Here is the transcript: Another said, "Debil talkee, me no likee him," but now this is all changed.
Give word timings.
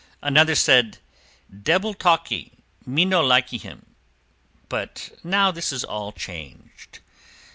Another 0.23 0.55
said, 0.55 0.97
"Debil 1.61 1.93
talkee, 1.93 2.53
me 2.87 3.05
no 3.05 3.21
likee 3.23 3.59
him," 3.59 3.93
but 4.67 5.11
now 5.23 5.51
this 5.51 5.71
is 5.71 5.83
all 5.83 6.11
changed. 6.11 6.97